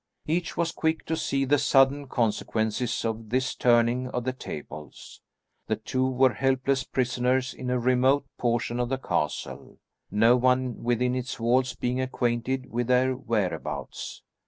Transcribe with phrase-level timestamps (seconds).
[0.25, 5.21] Each was quick to see the sudden consequences of this turning of the tables;
[5.67, 9.77] the two were helpless prisoners in a remote portion of the castle,
[10.09, 14.23] no one within its walls being acquainted with their whereabouts.